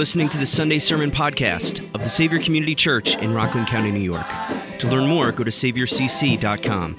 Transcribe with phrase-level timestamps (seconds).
[0.00, 4.00] listening to the Sunday Sermon Podcast of the Savior Community Church in Rockland County, New
[4.00, 4.26] York.
[4.78, 6.96] To learn more, go to SaviorCC.com.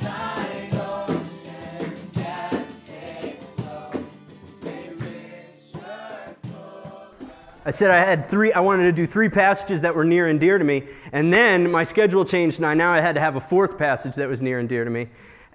[7.66, 10.39] I said I had three, I wanted to do three passages that were near and
[10.39, 10.83] dear to me.
[11.11, 14.14] And then my schedule changed, and I now I had to have a fourth passage
[14.18, 15.07] that was near and dear to me.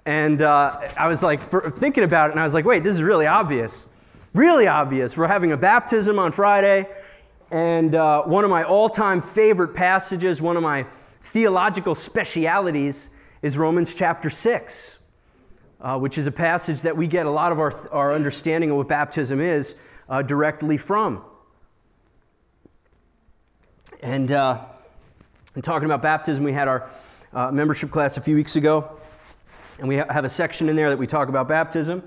[0.05, 2.93] And uh, I was like, for, thinking about it, and I was like, wait, this
[2.93, 3.87] is really obvious.
[4.33, 5.15] Really obvious.
[5.15, 6.87] We're having a baptism on Friday,
[7.51, 10.83] and uh, one of my all time favorite passages, one of my
[11.21, 13.09] theological specialities,
[13.41, 14.99] is Romans chapter 6,
[15.79, 18.77] uh, which is a passage that we get a lot of our, our understanding of
[18.77, 19.75] what baptism is
[20.09, 21.23] uh, directly from.
[24.01, 24.65] And uh,
[25.55, 26.89] in talking about baptism, we had our
[27.33, 28.97] uh, membership class a few weeks ago,
[29.79, 32.03] and we ha- have a section in there that we talk about baptism.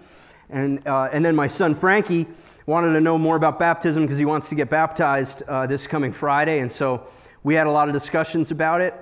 [0.50, 2.27] And, uh, and then my son Frankie
[2.66, 6.12] wanted to know more about baptism because he wants to get baptized uh, this coming
[6.12, 6.61] Friday.
[6.61, 7.06] And so
[7.42, 8.94] we had a lot of discussions about it.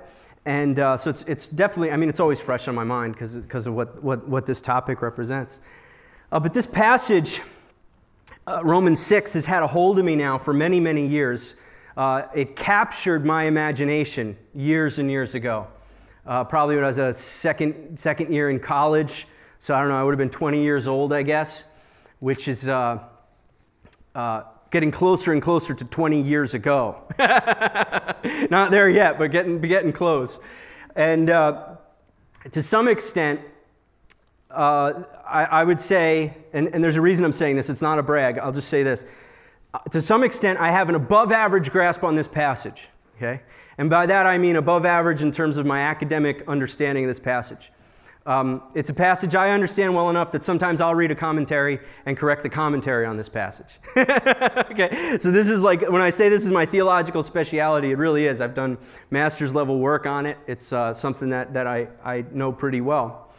[0.45, 3.67] And uh, so it's, it's definitely, I mean, it's always fresh on my mind because
[3.67, 5.59] of what, what, what this topic represents.
[6.31, 7.41] Uh, but this passage,
[8.47, 11.55] uh, Romans 6, has had a hold of me now for many, many years.
[11.97, 15.67] Uh, it captured my imagination years and years ago.
[16.25, 19.27] Uh, probably when I was a second, second year in college.
[19.57, 21.65] So I don't know, I would have been 20 years old, I guess,
[22.19, 22.99] which is uh,
[24.15, 27.01] uh getting closer and closer to 20 years ago.
[27.19, 30.39] Not there yet, but getting, getting close.
[30.95, 31.77] And uh,
[32.51, 33.41] to some extent,
[34.51, 37.99] uh, I, I, would say, and, and there's a reason I'm saying this, it's not
[37.99, 39.05] a brag, I'll just say this
[39.91, 43.41] to some extent, I have an above average grasp on this passage, okay?
[43.77, 47.19] And by that I mean above average in terms of my academic understanding of this
[47.19, 47.71] passage.
[48.29, 52.15] Um, it's a passage I understand well enough that sometimes I'll read a commentary and
[52.15, 53.79] correct the commentary on this passage.
[53.97, 58.27] okay, so this is like, when I say this is my theological speciality, it really
[58.27, 58.39] is.
[58.39, 58.77] I've done
[59.09, 60.37] master's level work on it.
[60.45, 63.31] It's uh, something that, that I, I know pretty well.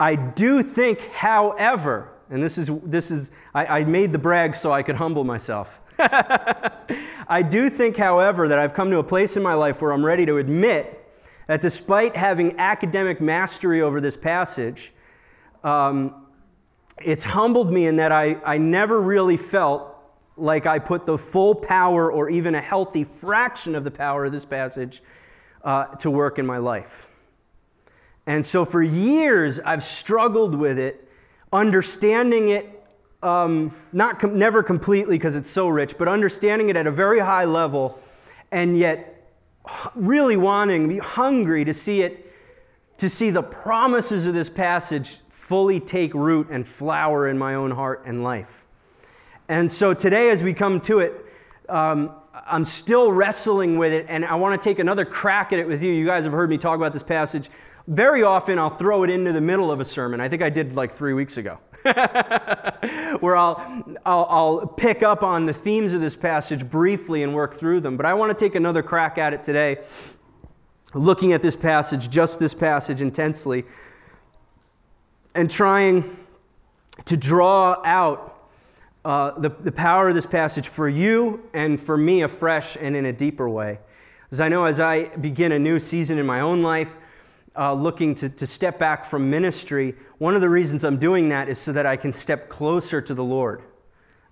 [0.00, 4.72] I do think, however, and this is, this is I, I made the brag so
[4.72, 5.82] I could humble myself.
[5.98, 10.02] I do think, however, that I've come to a place in my life where I'm
[10.02, 10.99] ready to admit
[11.50, 14.92] that despite having academic mastery over this passage,
[15.64, 16.14] um,
[17.02, 19.92] it's humbled me in that I, I never really felt
[20.36, 24.30] like I put the full power or even a healthy fraction of the power of
[24.30, 25.02] this passage
[25.64, 27.08] uh, to work in my life.
[28.28, 31.04] And so for years, I've struggled with it
[31.52, 32.86] understanding it,
[33.24, 37.18] um, not com- never completely because it's so rich, but understanding it at a very
[37.18, 37.98] high level,
[38.52, 39.09] and yet
[39.94, 42.32] really wanting, be hungry to see it,
[42.98, 47.70] to see the promises of this passage fully take root and flower in my own
[47.70, 48.64] heart and life.
[49.48, 51.24] And so today, as we come to it,
[51.68, 55.66] um, I'm still wrestling with it, and I want to take another crack at it
[55.66, 55.92] with you.
[55.92, 57.50] You guys have heard me talk about this passage
[57.90, 60.20] very often I'll throw it into the middle of a sermon.
[60.20, 61.58] I think I did like three weeks ago.
[61.82, 67.54] where I'll, I'll, I'll, pick up on the themes of this passage briefly and work
[67.54, 67.96] through them.
[67.96, 69.78] But I want to take another crack at it today,
[70.94, 73.64] looking at this passage, just this passage intensely,
[75.34, 76.16] and trying
[77.06, 78.46] to draw out
[79.04, 83.06] uh, the, the power of this passage for you and for me afresh and in
[83.06, 83.80] a deeper way.
[84.30, 86.96] As I know, as I begin a new season in my own life,
[87.56, 91.48] uh, looking to, to step back from ministry, one of the reasons I'm doing that
[91.48, 93.62] is so that I can step closer to the Lord.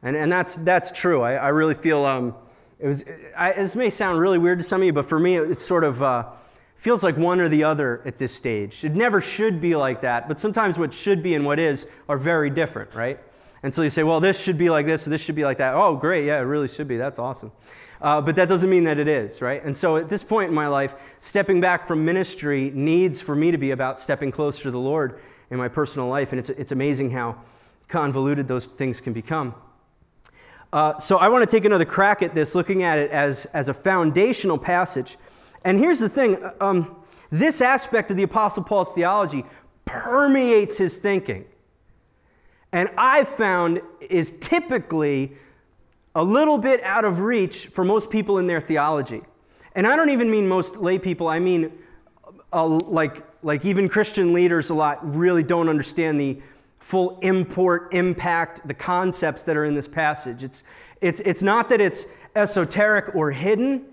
[0.03, 1.23] And, and that's, that's true.
[1.23, 2.35] I, I really feel um,
[2.79, 3.05] it was,
[3.37, 5.83] I, this may sound really weird to some of you, but for me, it, sort
[5.83, 6.27] of uh,
[6.77, 8.85] feels like one or the other at this stage.
[8.85, 12.19] It never should be like that, but sometimes what should be and what is are
[12.19, 13.19] very different, right?
[13.63, 15.75] And so you say, well, this should be like this, this should be like that.
[15.75, 16.97] Oh, great, yeah, it really should be.
[16.97, 17.53] That's awesome.
[18.01, 19.63] Uh, but that doesn't mean that it is, right?
[19.65, 23.51] And so at this point in my life, stepping back from ministry needs for me
[23.51, 25.21] to be about stepping closer to the Lord
[25.51, 26.33] in my personal life.
[26.33, 27.43] And it's, it's amazing how
[27.89, 29.55] convoluted those things can become.
[30.73, 33.69] Uh, so I want to take another crack at this, looking at it as, as
[33.69, 35.17] a foundational passage.
[35.65, 36.97] And here's the thing um,
[37.31, 39.45] this aspect of the Apostle Paul's theology
[39.85, 41.47] permeates his thinking.
[42.73, 45.33] And I've found is typically
[46.15, 49.23] a little bit out of reach for most people in their theology.
[49.75, 51.73] And I don't even mean most lay people, I mean
[52.53, 56.41] uh, like, like even Christian leaders a lot really don't understand the
[56.79, 60.43] full import, impact, the concepts that are in this passage.
[60.43, 60.65] It's,
[61.01, 63.85] it's, it's not that it's esoteric or hidden.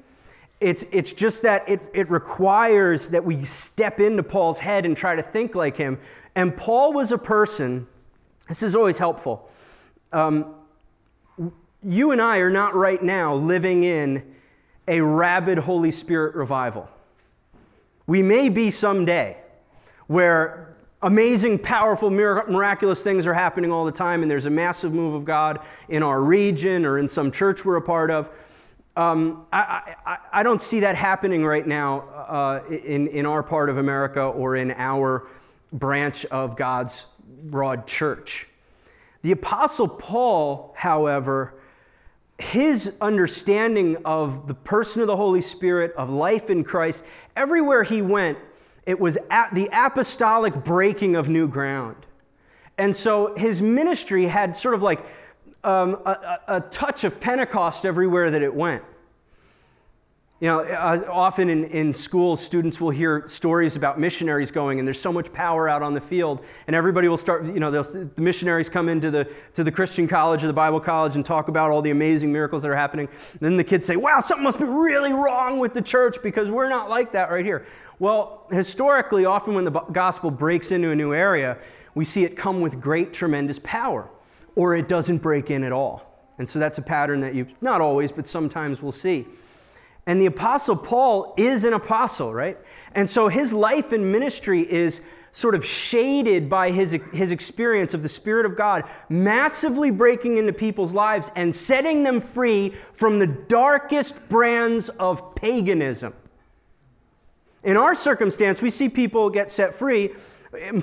[0.60, 5.16] It's, it's just that it, it requires that we step into Paul's head and try
[5.16, 6.00] to think like him.
[6.36, 7.88] And Paul was a person,
[8.48, 9.50] this is always helpful.
[10.12, 10.56] Um,
[11.82, 14.36] you and I are not right now living in
[14.88, 16.90] a rabid Holy Spirit revival.
[18.08, 19.38] We may be someday
[20.08, 25.14] where amazing, powerful, miraculous things are happening all the time, and there's a massive move
[25.14, 25.60] of God
[25.90, 28.30] in our region or in some church we're a part of.
[28.96, 33.70] Um, I, I, I, don't see that happening right now uh, in, in our part
[33.70, 35.28] of America or in our
[35.74, 37.08] branch of God's
[37.50, 38.48] broad church.
[39.22, 41.54] The Apostle Paul, however,
[42.38, 47.04] his understanding of the person of the Holy Spirit, of life in Christ,
[47.36, 48.38] everywhere he went,
[48.86, 51.96] it was at the apostolic breaking of new ground.
[52.78, 55.04] And so his ministry had sort of like
[55.64, 58.84] um, a, a touch of Pentecost everywhere that it went.
[60.42, 64.88] You know, uh, often in, in schools, students will hear stories about missionaries going, and
[64.88, 68.12] there's so much power out on the field, and everybody will start, you know, the
[68.18, 71.72] missionaries come into the, to the Christian college or the Bible college and talk about
[71.72, 73.08] all the amazing miracles that are happening.
[73.32, 76.52] And then the kids say, wow, something must be really wrong with the church because
[76.52, 77.66] we're not like that right here.
[78.00, 81.58] Well, historically, often when the gospel breaks into a new area,
[81.94, 84.10] we see it come with great, tremendous power,
[84.58, 86.34] or it doesn't break in at all.
[86.38, 89.26] And so that's a pattern that you, not always, but sometimes we'll see.
[90.06, 92.58] And the Apostle Paul is an apostle, right?
[92.94, 98.04] And so his life and ministry is sort of shaded by his, his experience of
[98.04, 103.28] the Spirit of God massively breaking into people's lives and setting them free from the
[103.28, 106.14] darkest brands of paganism.
[107.64, 110.12] In our circumstance, we see people get set free.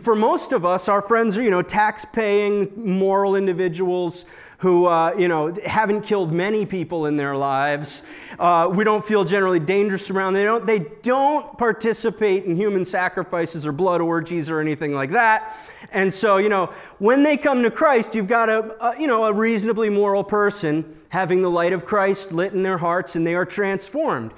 [0.01, 4.27] For most of us, our friends are, you know, tax paying, moral individuals
[4.63, 8.05] who, uh, you know, haven't killed many people in their lives.
[8.39, 10.35] Uh, we don't feel generally dangerous around.
[10.35, 15.57] They don't, they don't participate in human sacrifices or blood orgies or anything like that.
[15.91, 16.67] And so, you know,
[17.01, 20.97] when they come to Christ, you've got a, a you know, a reasonably moral person
[21.09, 24.33] having the light of Christ lit in their hearts and they are transformed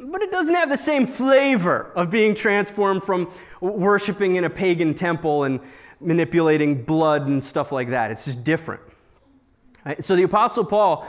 [0.00, 3.30] but it doesn't have the same flavor of being transformed from
[3.60, 5.60] worshiping in a pagan temple and
[6.00, 8.10] manipulating blood and stuff like that.
[8.10, 8.80] It's just different.
[10.00, 11.06] So the Apostle Paul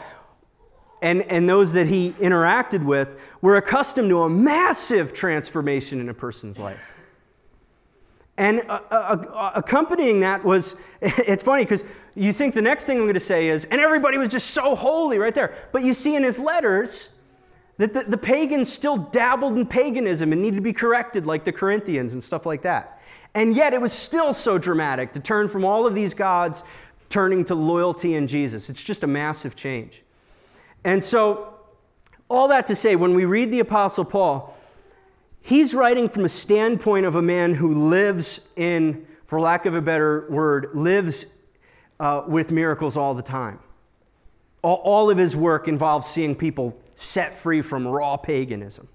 [1.02, 6.14] and, and those that he interacted with were accustomed to a massive transformation in a
[6.14, 6.98] person's life.
[8.38, 11.84] And uh, uh, uh accompanying that was, it's funny because
[12.16, 14.76] you think the next thing I'm going to say is, and everybody was just so
[14.76, 15.56] holy right there.
[15.72, 17.12] But you see in his letters
[17.78, 21.52] that the, the pagans still dabbled in paganism and needed to be corrected, like the
[21.52, 23.02] Corinthians and stuff like that.
[23.34, 26.64] And yet it was still so dramatic to turn from all of these gods
[27.10, 28.70] turning to loyalty in Jesus.
[28.70, 30.04] It's just a massive change.
[30.84, 31.56] And so,
[32.30, 34.56] all that to say, when we read the Apostle Paul,
[35.42, 39.82] he's writing from a standpoint of a man who lives in, for lack of a
[39.82, 41.36] better word, lives
[42.00, 43.60] uh, with miracles all the time.
[44.62, 48.88] All, all of his work involves seeing people set free from raw paganism.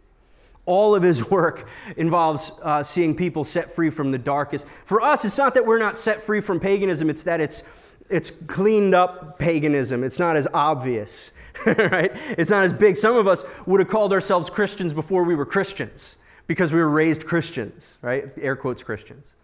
[0.66, 4.66] All of his work involves uh, seeing people set free from the darkest.
[4.86, 7.62] For us, it's not that we're not set free from paganism, it's that it's
[8.08, 10.04] it's cleaned up paganism.
[10.04, 11.32] It's not as obvious,
[11.66, 12.12] right?
[12.38, 12.96] It's not as big.
[12.96, 16.90] Some of us would have called ourselves Christians before we were Christians because we were
[16.90, 18.30] raised Christians, right?
[18.40, 19.34] Air quotes Christians.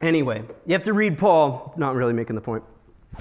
[0.00, 2.64] Anyway, you have to read Paul, not really making the point.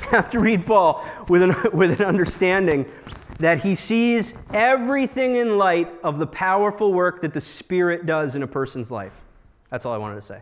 [0.03, 2.85] You have to read Paul with an, with an understanding
[3.39, 8.43] that he sees everything in light of the powerful work that the Spirit does in
[8.43, 9.25] a person's life.
[9.71, 10.41] That's all I wanted to say.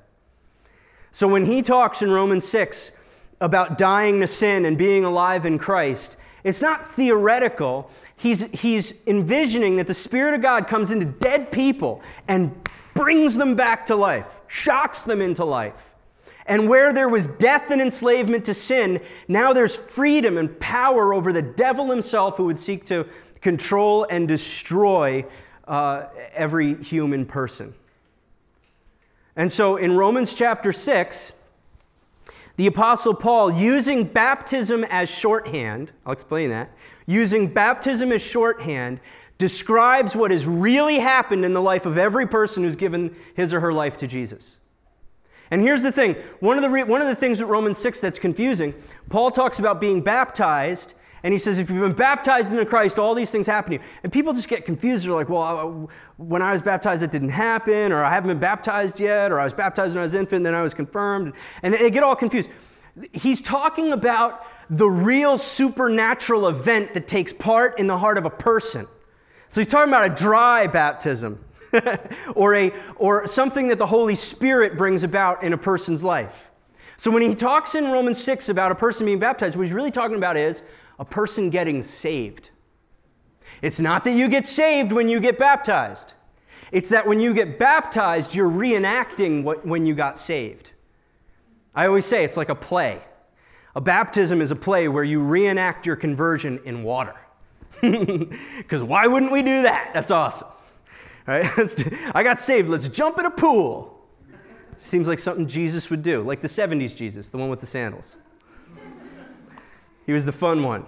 [1.12, 2.92] So when he talks in Romans 6
[3.40, 7.92] about dying to sin and being alive in Christ, it's not theoretical.
[8.16, 12.56] He's, he's envisioning that the Spirit of God comes into dead people and
[12.94, 15.94] brings them back to life, shocks them into life.
[16.46, 21.34] And where there was death and enslavement to sin, now there's freedom and power over
[21.34, 23.06] the devil himself who would seek to
[23.42, 25.26] control and destroy
[25.68, 27.74] uh, every human person.
[29.36, 31.34] And so in Romans chapter 6,
[32.58, 36.72] the Apostle Paul, using baptism as shorthand, I'll explain that,
[37.06, 39.00] using baptism as shorthand,
[39.38, 43.60] describes what has really happened in the life of every person who's given his or
[43.60, 44.58] her life to Jesus.
[45.52, 48.00] And here's the thing one of the, re- one of the things with Romans 6
[48.00, 48.74] that's confusing,
[49.10, 50.96] Paul talks about being baptized,
[51.28, 53.84] and he says, if you've been baptized into Christ, all these things happen to you.
[54.02, 55.06] And people just get confused.
[55.06, 58.98] They're like, well, when I was baptized, it didn't happen, or I haven't been baptized
[58.98, 61.34] yet, or I was baptized when I was infant, then I was confirmed.
[61.64, 62.50] And they get all confused.
[63.12, 68.30] He's talking about the real supernatural event that takes part in the heart of a
[68.30, 68.88] person.
[69.50, 71.44] So he's talking about a dry baptism.
[72.36, 76.52] or, a, or something that the Holy Spirit brings about in a person's life.
[76.96, 79.92] So when he talks in Romans 6 about a person being baptized, what he's really
[79.92, 80.64] talking about is
[81.00, 82.50] a person getting saved.
[83.62, 86.14] It's not that you get saved when you get baptized.
[86.72, 90.72] It's that when you get baptized, you're reenacting what, when you got saved.
[91.74, 93.02] I always say it's like a play.
[93.76, 97.16] A baptism is a play where you reenact your conversion in water.
[97.82, 99.92] Because why wouldn't we do that?
[99.94, 100.48] That's awesome.
[101.28, 101.46] All right?
[102.16, 102.70] I got saved.
[102.70, 104.02] Let's jump in a pool.
[104.78, 108.18] Seems like something Jesus would do, like the 70s Jesus, the one with the sandals.
[110.08, 110.86] He was the fun one.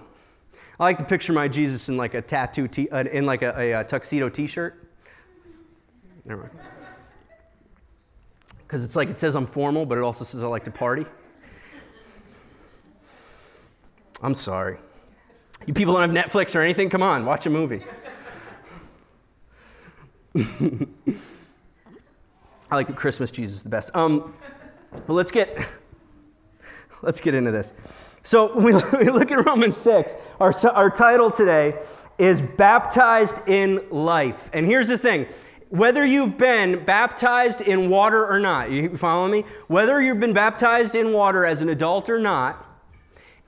[0.80, 3.54] I like to picture my Jesus in like a tattoo, t- uh, in like a,
[3.56, 4.82] a, a tuxedo T-shirt.
[6.24, 6.52] Never mind.
[8.62, 11.04] Because it's like it says I'm formal, but it also says I like to party.
[14.22, 14.78] I'm sorry.
[15.66, 16.88] You people don't have Netflix or anything?
[16.88, 17.82] Come on, watch a movie.
[22.70, 23.94] I like the Christmas Jesus the best.
[23.94, 24.32] Um,
[25.06, 25.66] well, let's get
[27.02, 27.74] let's get into this.
[28.22, 31.78] So when we look at Romans six, our our title today
[32.18, 34.50] is baptized in life.
[34.52, 35.26] And here's the thing:
[35.70, 39.44] whether you've been baptized in water or not, you follow me?
[39.68, 42.66] Whether you've been baptized in water as an adult or not,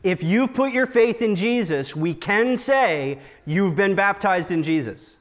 [0.03, 5.17] if you've put your faith in Jesus, we can say you've been baptized in Jesus.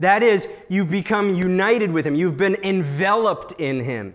[0.00, 4.14] That is, you've become united with Him, you've been enveloped in Him,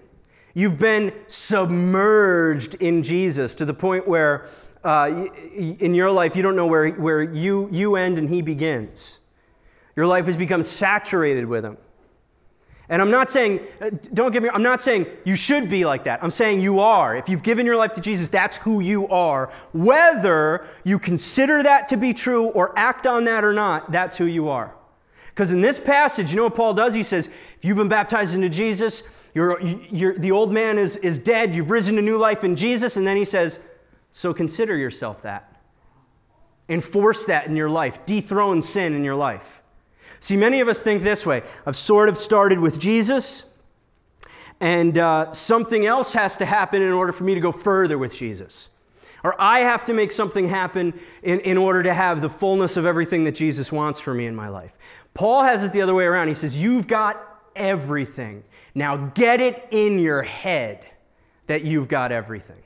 [0.54, 4.48] you've been submerged in Jesus to the point where
[4.84, 9.20] uh, in your life you don't know where, where you, you end and He begins.
[9.96, 11.78] Your life has become saturated with Him.
[12.92, 16.04] And I'm not saying, uh, don't get me, I'm not saying you should be like
[16.04, 16.22] that.
[16.22, 17.16] I'm saying you are.
[17.16, 19.50] If you've given your life to Jesus, that's who you are.
[19.72, 24.26] Whether you consider that to be true or act on that or not, that's who
[24.26, 24.76] you are.
[25.30, 26.94] Because in this passage, you know what Paul does?
[26.94, 29.04] He says, if you've been baptized into Jesus,
[29.34, 32.98] you're, you're, the old man is, is dead, you've risen to new life in Jesus.
[32.98, 33.60] And then he says,
[34.12, 35.48] so consider yourself that.
[36.70, 39.62] Enforce that in your life, dethrone sin in your life.
[40.20, 43.46] See, many of us think this way I've sort of started with Jesus,
[44.60, 48.16] and uh, something else has to happen in order for me to go further with
[48.16, 48.70] Jesus.
[49.24, 52.86] Or I have to make something happen in, in order to have the fullness of
[52.86, 54.76] everything that Jesus wants for me in my life.
[55.14, 56.28] Paul has it the other way around.
[56.28, 57.24] He says, You've got
[57.56, 58.44] everything.
[58.74, 60.86] Now get it in your head
[61.48, 62.64] that you've got everything.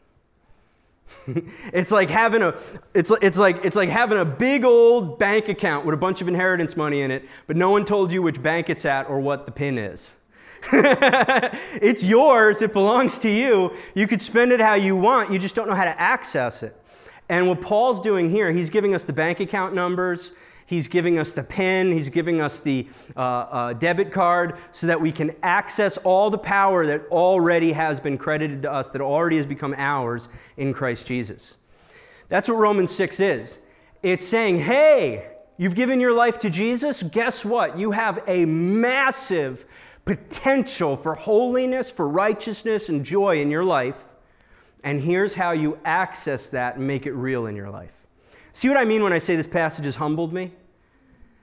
[1.74, 2.56] it's like having a
[2.94, 6.28] it's, it's like it's like having a big old bank account with a bunch of
[6.28, 9.46] inheritance money in it, but no one told you which bank it's at or what
[9.46, 10.14] the pin is.
[10.72, 13.72] it's yours, it belongs to you.
[13.94, 16.80] You could spend it how you want, you just don't know how to access it.
[17.30, 20.34] And what Paul's doing here, he's giving us the bank account numbers,
[20.66, 25.00] He's giving us the pen, He's giving us the uh, uh, debit card so that
[25.00, 29.38] we can access all the power that already has been credited to us, that already
[29.38, 31.58] has become ours in Christ Jesus.
[32.28, 33.60] That's what Romans 6 is.
[34.02, 37.04] It's saying, hey, you've given your life to Jesus.
[37.04, 37.78] Guess what?
[37.78, 39.66] You have a massive
[40.06, 44.04] potential for holiness, for righteousness, and joy in your life.
[44.84, 47.95] And here's how you access that and make it real in your life.
[48.56, 50.54] See what I mean when I say this passage has humbled me?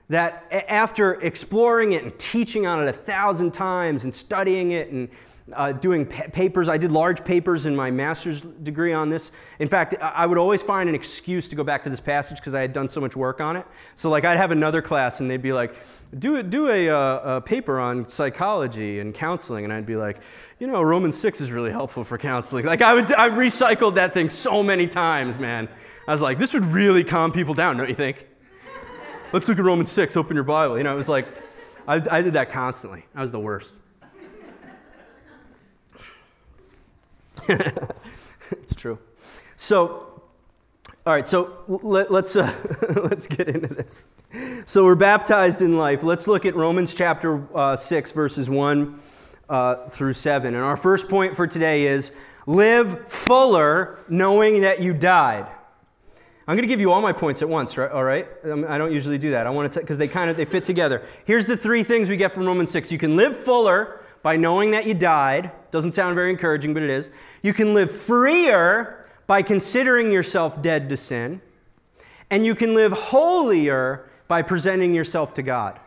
[0.09, 5.07] That after exploring it and teaching on it a thousand times and studying it and
[5.53, 9.31] uh, doing pa- papers, I did large papers in my master's degree on this.
[9.59, 12.55] In fact, I would always find an excuse to go back to this passage because
[12.55, 13.67] I had done so much work on it.
[13.93, 15.75] So, like, I'd have another class and they'd be like,
[16.17, 19.65] do, a, do a, uh, a, paper on psychology and counseling.
[19.65, 20.23] And I'd be like,
[20.57, 22.65] you know, Romans 6 is really helpful for counseling.
[22.65, 25.69] Like, I, would, I recycled that thing so many times, man.
[26.07, 28.27] I was like, this would really calm people down, don't you think?
[29.31, 30.77] Let's look at Romans 6, open your Bible.
[30.77, 31.27] You know, it was like,
[31.87, 33.05] I, I did that constantly.
[33.15, 33.73] I was the worst.
[37.49, 38.99] it's true.
[39.55, 40.21] So,
[41.05, 42.53] all right, so let, us uh,
[43.09, 44.07] let's get into this.
[44.65, 46.03] So we're baptized in life.
[46.03, 48.99] Let's look at Romans chapter uh, 6, verses 1
[49.49, 50.53] uh, through 7.
[50.53, 52.11] And our first point for today is
[52.45, 55.47] live fuller knowing that you died.
[56.47, 57.89] I'm going to give you all my points at once, right?
[57.89, 58.27] All right?
[58.43, 59.47] Um, I don't usually do that.
[59.47, 61.01] I want to because they kind of they fit together.
[61.25, 62.91] Here's the three things we get from Romans 6.
[62.91, 65.51] You can live fuller by knowing that you died.
[65.71, 67.09] Doesn't sound very encouraging, but it is.
[67.43, 71.41] You can live freer by considering yourself dead to sin.
[72.29, 75.79] And you can live holier by presenting yourself to God.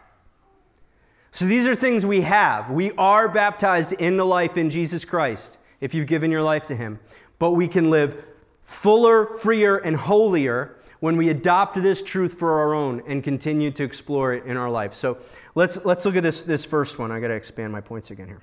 [1.32, 2.70] So these are things we have.
[2.70, 6.76] We are baptized in the life in Jesus Christ if you've given your life to
[6.76, 6.98] him.
[7.38, 8.25] But we can live
[8.66, 13.85] fuller, freer, and holier when we adopt this truth for our own and continue to
[13.85, 14.92] explore it in our life.
[14.92, 15.18] So
[15.54, 17.12] let's, let's look at this, this first one.
[17.12, 18.42] I got to expand my points again here.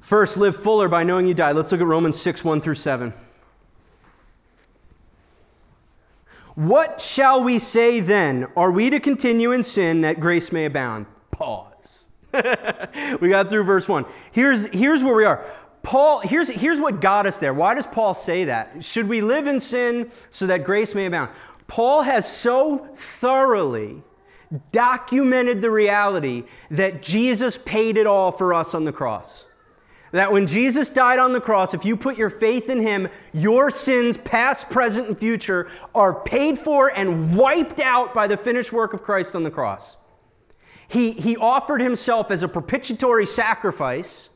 [0.00, 1.54] First, live fuller by knowing you died.
[1.54, 3.12] Let's look at Romans 6 1 through 7.
[6.54, 8.46] What shall we say then?
[8.56, 11.06] Are we to continue in sin that grace may abound?
[11.30, 12.08] Pause.
[13.20, 14.06] we got through verse 1.
[14.32, 15.44] Here's, here's where we are.
[15.82, 17.52] Paul, here's, here's what got us there.
[17.52, 18.84] Why does Paul say that?
[18.84, 21.30] Should we live in sin so that grace may abound?
[21.66, 24.02] Paul has so thoroughly
[24.70, 29.46] documented the reality that Jesus paid it all for us on the cross.
[30.12, 33.70] That when Jesus died on the cross, if you put your faith in him, your
[33.70, 38.92] sins, past, present, and future, are paid for and wiped out by the finished work
[38.92, 39.96] of Christ on the cross.
[40.86, 44.28] He, he offered himself as a propitiatory sacrifice.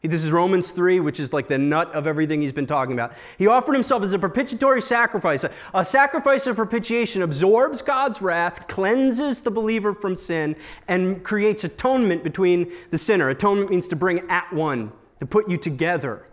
[0.00, 3.14] This is Romans 3, which is like the nut of everything he's been talking about.
[3.36, 5.42] He offered himself as a propitiatory sacrifice.
[5.42, 10.54] A, a sacrifice of propitiation absorbs God's wrath, cleanses the believer from sin,
[10.86, 13.28] and creates atonement between the sinner.
[13.28, 16.24] Atonement means to bring at one to put you together.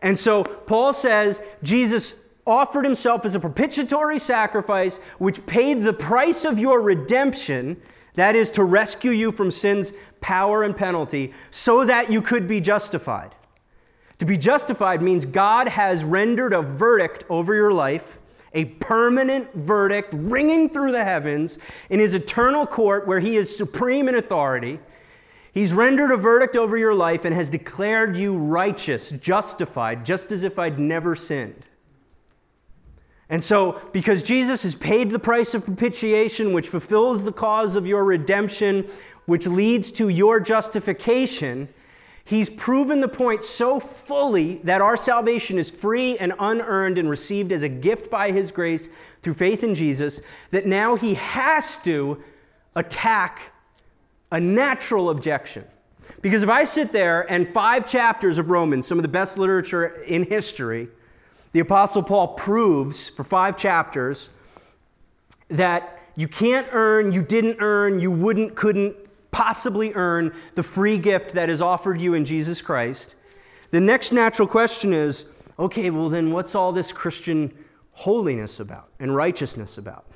[0.00, 2.14] And so Paul says Jesus
[2.46, 7.80] offered himself as a propitiatory sacrifice, which paid the price of your redemption,
[8.14, 12.60] that is, to rescue you from sin's power and penalty, so that you could be
[12.60, 13.34] justified.
[14.18, 18.20] To be justified means God has rendered a verdict over your life,
[18.52, 21.58] a permanent verdict ringing through the heavens
[21.90, 24.78] in his eternal court where he is supreme in authority.
[25.52, 30.44] He's rendered a verdict over your life and has declared you righteous, justified, just as
[30.44, 31.64] if I'd never sinned.
[33.34, 37.84] And so, because Jesus has paid the price of propitiation, which fulfills the cause of
[37.84, 38.88] your redemption,
[39.26, 41.66] which leads to your justification,
[42.24, 47.50] he's proven the point so fully that our salvation is free and unearned and received
[47.50, 48.88] as a gift by his grace
[49.20, 52.22] through faith in Jesus that now he has to
[52.76, 53.50] attack
[54.30, 55.64] a natural objection.
[56.22, 59.86] Because if I sit there and five chapters of Romans, some of the best literature
[60.04, 60.86] in history,
[61.54, 64.28] the Apostle Paul proves for five chapters
[65.48, 68.96] that you can't earn, you didn't earn, you wouldn't, couldn't
[69.30, 73.14] possibly earn the free gift that is offered you in Jesus Christ.
[73.70, 77.54] The next natural question is okay, well, then what's all this Christian
[77.92, 80.06] holiness about and righteousness about?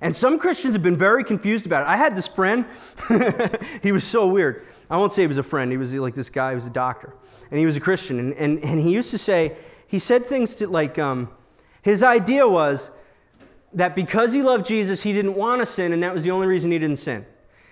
[0.00, 1.88] And some Christians have been very confused about it.
[1.88, 2.64] I had this friend,
[3.82, 4.64] he was so weird.
[4.88, 6.70] I won't say he was a friend, he was like this guy, he was a
[6.70, 7.12] doctor.
[7.50, 8.20] And he was a Christian.
[8.20, 11.30] And, and, and he used to say, he said things to like, um,
[11.82, 12.90] his idea was
[13.74, 16.46] that because he loved Jesus, he didn't want to sin, and that was the only
[16.46, 17.26] reason he didn't sin.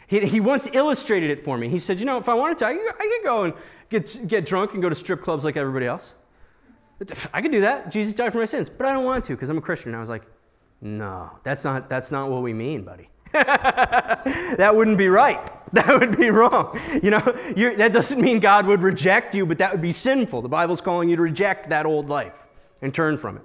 [0.07, 1.69] He, he once illustrated it for me.
[1.69, 3.55] He said, You know, if I wanted to, I could, I could go and
[3.89, 6.15] get, get drunk and go to strip clubs like everybody else.
[7.33, 7.91] I could do that.
[7.91, 9.89] Jesus died for my sins, but I don't want to because I'm a Christian.
[9.91, 10.23] And I was like,
[10.81, 13.09] no, that's not, that's not what we mean, buddy.
[13.33, 15.41] that wouldn't be right.
[15.75, 16.79] That would be wrong.
[17.03, 20.43] You know, that doesn't mean God would reject you, but that would be sinful.
[20.43, 22.47] The Bible's calling you to reject that old life
[22.83, 23.43] and turn from it.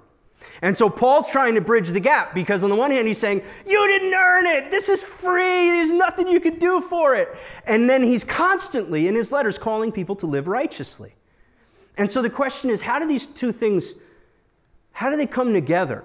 [0.60, 3.42] And so Paul's trying to bridge the gap because, on the one hand, he's saying,
[3.66, 4.70] You didn't earn it.
[4.70, 5.70] This is free.
[5.70, 7.34] There's nothing you can do for it.
[7.66, 11.14] And then he's constantly, in his letters, calling people to live righteously.
[11.96, 13.94] And so the question is, how do these two things,
[14.92, 16.04] how do they come together?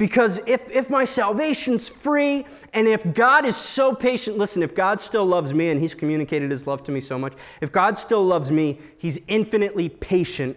[0.00, 4.98] Because if, if my salvation's free and if God is so patient, listen, if God
[4.98, 8.24] still loves me and He's communicated His love to me so much, if God still
[8.24, 10.56] loves me, He's infinitely patient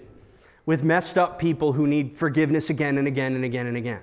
[0.65, 3.99] with messed up people who need forgiveness again and again and again and again.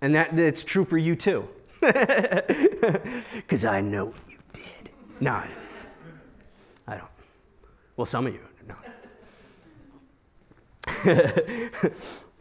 [0.00, 1.48] And that, that's true for you too.
[1.80, 4.90] Because I know you did.
[5.20, 5.58] No, I don't.
[6.88, 7.10] I don't.
[7.96, 8.74] Well, some of you, no.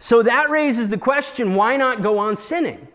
[0.00, 2.88] So that raises the question why not go on sinning?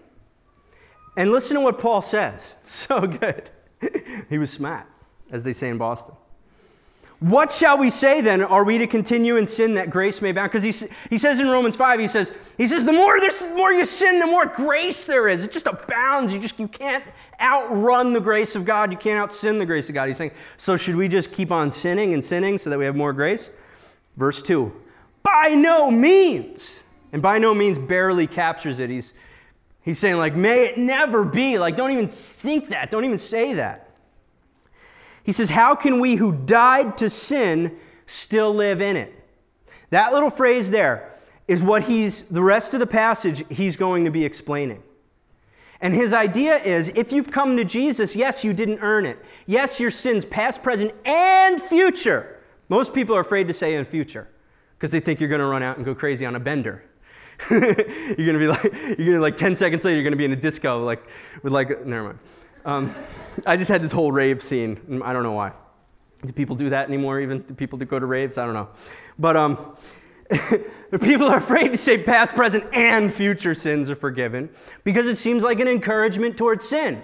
[1.15, 2.55] And listen to what Paul says.
[2.65, 3.49] So good.
[4.29, 4.87] he was smart,
[5.31, 6.15] as they say in Boston.
[7.19, 8.41] What shall we say then?
[8.41, 10.51] Are we to continue in sin that grace may abound?
[10.51, 13.55] Because he, he says in Romans 5, he says, he says, the more this the
[13.55, 15.43] more you sin, the more grace there is.
[15.43, 16.33] It just abounds.
[16.33, 17.03] You just you can't
[17.39, 18.91] outrun the grace of God.
[18.91, 20.07] You can't out sin the grace of God.
[20.07, 22.95] He's saying, so should we just keep on sinning and sinning so that we have
[22.95, 23.51] more grace?
[24.17, 24.73] Verse 2.
[25.23, 26.84] By no means.
[27.15, 28.89] And by no means barely captures it.
[28.89, 29.13] He's,
[29.79, 31.57] he's saying, like, may it never be.
[31.57, 32.91] Like, don't even think that.
[32.91, 33.89] Don't even say that.
[35.23, 39.13] He says, How can we who died to sin still live in it?
[39.91, 41.09] That little phrase there
[41.47, 44.83] is what he's, the rest of the passage, he's going to be explaining.
[45.79, 49.23] And his idea is if you've come to Jesus, yes, you didn't earn it.
[49.45, 52.41] Yes, your sins, past, present, and future.
[52.67, 54.27] Most people are afraid to say in future
[54.77, 56.83] because they think you're going to run out and go crazy on a bender.
[57.49, 60.37] you're gonna be like, you're gonna like 10 seconds later, you're gonna be in a
[60.37, 61.07] disco, like,
[61.43, 62.19] with like, never mind.
[62.65, 62.95] Um,
[63.45, 65.53] I just had this whole rave scene, I don't know why.
[66.25, 67.19] Do people do that anymore?
[67.19, 68.37] Even do people go to raves?
[68.37, 68.69] I don't know.
[69.19, 69.77] But um,
[71.01, 74.49] people are afraid to say past, present, and future sins are forgiven
[74.83, 77.03] because it seems like an encouragement towards sin.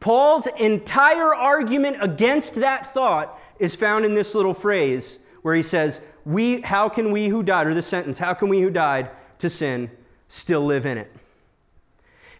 [0.00, 6.00] Paul's entire argument against that thought is found in this little phrase where he says,
[6.24, 9.50] "We, how can we who died?" or the sentence, "How can we who died to
[9.50, 9.90] sin
[10.28, 11.10] still live in it?"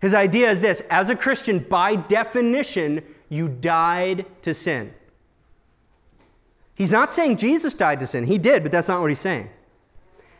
[0.00, 4.94] His idea is this: as a Christian, by definition, you died to sin.
[6.74, 8.24] He's not saying Jesus died to sin.
[8.24, 9.50] He did, but that's not what he's saying.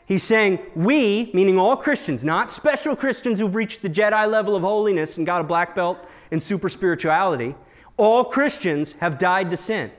[0.07, 4.62] He's saying we, meaning all Christians, not special Christians who've reached the Jedi level of
[4.62, 5.99] holiness and got a black belt
[6.31, 7.55] in super spirituality,
[7.97, 9.90] all Christians have died to sin.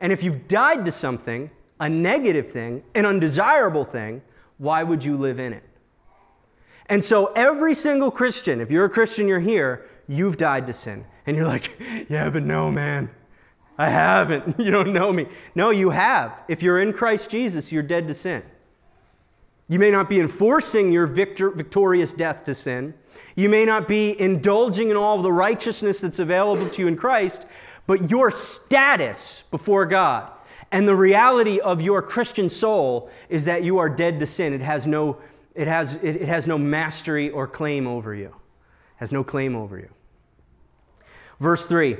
[0.00, 4.22] And if you've died to something, a negative thing, an undesirable thing,
[4.58, 5.62] why would you live in it?
[6.90, 11.06] And so every single Christian, if you're a Christian, you're here, you've died to sin.
[11.24, 13.10] And you're like, yeah, but no, man.
[13.78, 14.58] I haven't.
[14.60, 15.26] You don't know me.
[15.54, 16.34] No, you have.
[16.48, 18.42] If you're in Christ Jesus, you're dead to sin.
[19.68, 22.94] You may not be enforcing your victor, victorious death to sin.
[23.36, 26.96] You may not be indulging in all of the righteousness that's available to you in
[26.96, 27.46] Christ,
[27.86, 30.28] but your status before God
[30.72, 34.52] and the reality of your Christian soul is that you are dead to sin.
[34.52, 35.18] It has no,
[35.54, 38.34] it has, it, it has no mastery or claim over you.
[38.96, 39.88] Has no claim over you.
[41.40, 41.96] Verse 3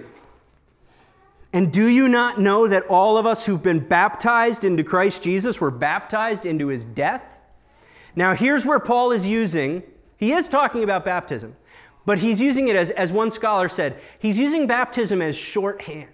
[1.52, 5.60] and do you not know that all of us who've been baptized into Christ Jesus
[5.60, 7.40] were baptized into his death?
[8.14, 9.82] Now, here's where Paul is using,
[10.16, 11.56] he is talking about baptism,
[12.06, 16.08] but he's using it as, as one scholar said, he's using baptism as shorthand.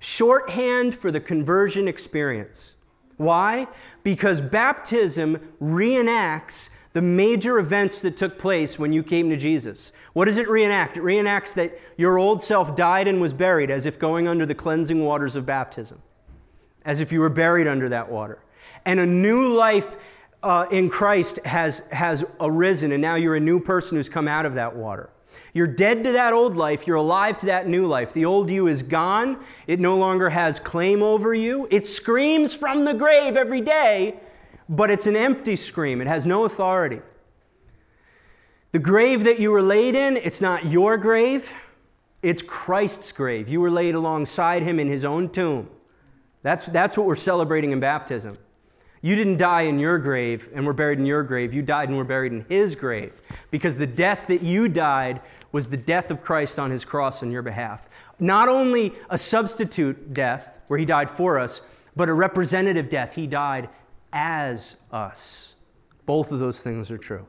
[0.00, 2.76] Shorthand for the conversion experience.
[3.16, 3.68] Why?
[4.02, 9.92] Because baptism reenacts the major events that took place when you came to Jesus.
[10.12, 10.96] What does it reenact?
[10.96, 14.54] It reenacts that your old self died and was buried as if going under the
[14.54, 16.00] cleansing waters of baptism,
[16.84, 18.38] as if you were buried under that water.
[18.84, 19.96] And a new life
[20.44, 24.46] uh, in Christ has, has arisen, and now you're a new person who's come out
[24.46, 25.10] of that water.
[25.54, 28.12] You're dead to that old life, you're alive to that new life.
[28.12, 29.38] The old you is gone,
[29.68, 31.68] it no longer has claim over you.
[31.70, 34.16] It screams from the grave every day,
[34.68, 37.00] but it's an empty scream, it has no authority.
[38.72, 41.54] The grave that you were laid in, it's not your grave,
[42.20, 43.48] it's Christ's grave.
[43.48, 45.70] You were laid alongside him in his own tomb.
[46.42, 48.38] That's, that's what we're celebrating in baptism.
[49.04, 51.52] You didn't die in your grave and were buried in your grave.
[51.52, 55.20] You died and were buried in his grave because the death that you died
[55.54, 57.88] was the death of Christ on his cross on your behalf.
[58.18, 61.62] Not only a substitute death where he died for us,
[61.94, 63.14] but a representative death.
[63.14, 63.68] He died
[64.12, 65.54] as us.
[66.06, 67.24] Both of those things are true.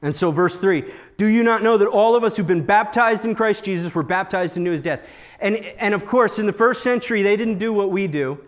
[0.00, 0.84] And so, verse 3
[1.16, 4.04] Do you not know that all of us who've been baptized in Christ Jesus were
[4.04, 5.08] baptized into his death?
[5.40, 8.38] And, and of course, in the first century, they didn't do what we do.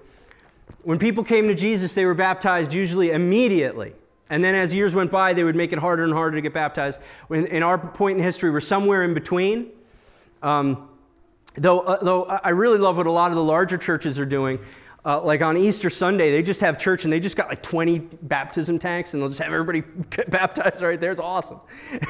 [0.85, 3.95] When people came to Jesus, they were baptized usually immediately.
[4.31, 6.55] And then as years went by, they would make it harder and harder to get
[6.55, 7.01] baptized.
[7.31, 9.71] In, our point in history, we're somewhere in between.
[10.43, 10.89] Um,
[11.55, 14.59] though, uh, though I really love what a lot of the larger churches are doing
[15.07, 17.99] uh, like on Easter Sunday, they just have church and they just got like 20
[17.99, 21.13] baptism tanks and they'll just have everybody get baptized right there.
[21.13, 21.61] It's awesome.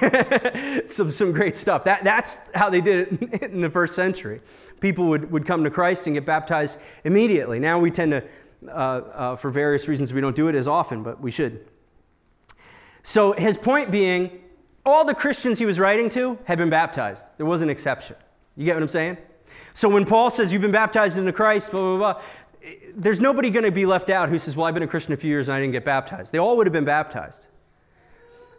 [0.86, 1.84] some, some great stuff.
[1.84, 4.40] That, that's how they did it in the first century.
[4.80, 7.58] People would, would come to Christ and get baptized immediately.
[7.58, 8.24] Now we tend to,
[8.68, 11.66] uh, uh, for various reasons, we don't do it as often, but we should.
[13.04, 14.30] So his point being,
[14.84, 17.24] all the Christians he was writing to had been baptized.
[17.36, 18.16] There was an exception.
[18.56, 19.18] You get what I'm saying?
[19.74, 22.22] So when Paul says you've been baptized into Christ, blah, blah, blah,
[22.96, 25.16] there's nobody going to be left out who says, Well, I've been a Christian a
[25.18, 26.32] few years and I didn't get baptized.
[26.32, 27.46] They all would have been baptized.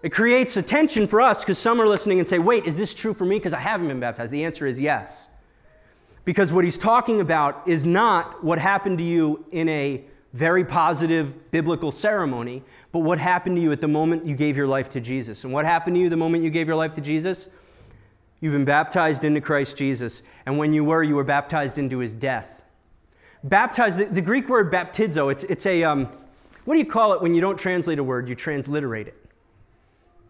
[0.04, 2.94] It creates a tension for us because some are listening and say, Wait, is this
[2.94, 4.32] true for me because I haven't been baptized?
[4.32, 5.30] The answer is yes.
[6.24, 10.06] Because what he's talking about is not what happened to you in a
[10.36, 14.68] very positive biblical ceremony, but what happened to you at the moment you gave your
[14.68, 15.46] life to Jesus.
[15.46, 17.48] And what happened to you the moment you gave your life to Jesus?
[18.42, 20.24] You've been baptized into Christ Jesus.
[20.46, 22.66] And when you were, you were baptized into his death.
[23.46, 26.10] Baptized, the, the Greek word baptizo, it's, it's a, um,
[26.66, 29.16] what do you call it when you don't translate a word, you transliterate it?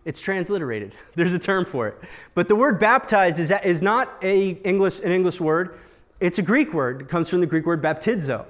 [0.05, 0.93] It's transliterated.
[1.15, 1.97] There's a term for it.
[2.35, 5.79] But the word baptized is, is not a English, an English word.
[6.19, 7.01] It's a Greek word.
[7.01, 8.45] It comes from the Greek word baptizo.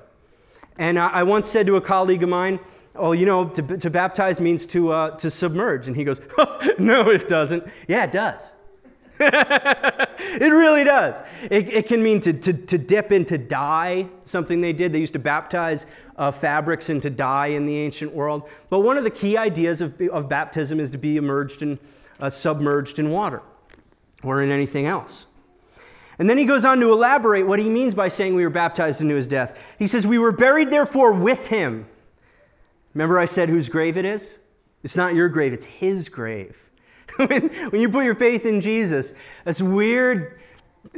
[0.77, 2.59] And I, I once said to a colleague of mine,
[2.95, 5.87] oh, you know, to, to baptize means to, uh, to submerge.
[5.87, 6.21] And he goes,
[6.79, 7.65] no, it doesn't.
[7.87, 8.53] Yeah, it does.
[9.19, 11.21] it really does.
[11.49, 14.91] It, it can mean to, to, to, dip into dye, something they did.
[14.91, 15.85] They used to baptize
[16.17, 18.49] uh, fabrics into dye in the ancient world.
[18.69, 21.79] But one of the key ideas of, of baptism is to be immersed in,
[22.19, 23.41] uh, submerged in water
[24.21, 25.27] or in anything else.
[26.17, 29.01] And then he goes on to elaborate what he means by saying we were baptized
[29.01, 29.75] into his death.
[29.77, 31.87] He says, We were buried, therefore, with him.
[32.93, 34.39] Remember, I said whose grave it is?
[34.83, 36.57] It's not your grave, it's his grave.
[37.17, 40.39] when, when you put your faith in Jesus, this weird,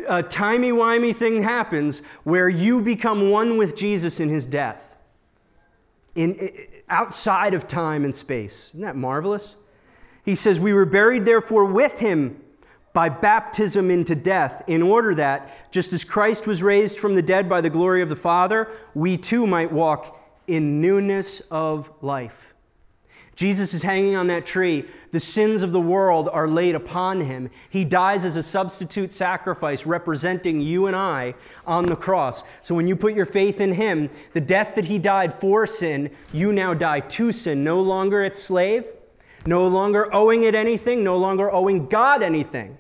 [0.08, 4.96] uh, timey-wimey thing happens where you become one with Jesus in his death,
[6.14, 6.52] in,
[6.90, 8.70] outside of time and space.
[8.70, 9.56] Isn't that marvelous?
[10.24, 12.42] He says, We were buried, therefore, with him
[12.98, 17.48] by baptism into death, in order that, just as Christ was raised from the dead
[17.48, 22.56] by the glory of the Father, we too might walk in newness of life.
[23.36, 24.84] Jesus is hanging on that tree.
[25.12, 27.52] The sins of the world are laid upon him.
[27.70, 31.36] He dies as a substitute sacrifice representing you and I
[31.68, 32.42] on the cross.
[32.64, 36.10] So when you put your faith in him, the death that he died for sin,
[36.34, 37.64] you now die to sin.
[37.64, 38.86] No longer its slave,
[39.46, 42.80] no longer owing it anything, no longer owing God anything